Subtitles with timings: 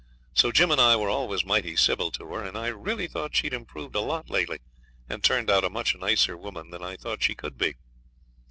[0.33, 3.53] So Jim and I were always mighty civil to her, and I really thought she'd
[3.53, 4.57] improved a lot lately
[5.07, 7.75] and turned out a much nicer woman than I thought she could be.